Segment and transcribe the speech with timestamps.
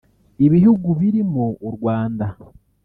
[0.45, 2.25] ibihugu birimo u Rwanda